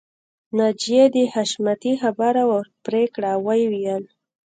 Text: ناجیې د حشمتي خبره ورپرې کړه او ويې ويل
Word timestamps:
ناجیې 0.57 1.03
د 1.15 1.15
حشمتي 1.33 1.93
خبره 2.01 2.41
ورپرې 2.51 3.03
کړه 3.13 3.29
او 3.35 3.41
ويې 3.45 3.67
ويل 3.71 4.03